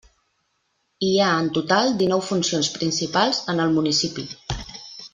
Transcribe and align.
Hi 1.07 1.11
ha 1.17 1.27
en 1.41 1.51
total 1.59 1.93
dinou 2.01 2.25
funcions 2.31 2.73
principals 2.79 3.43
en 3.55 3.63
el 3.67 3.77
municipi. 3.79 4.31